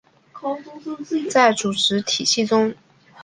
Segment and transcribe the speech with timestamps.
[1.29, 2.73] 在组织体制中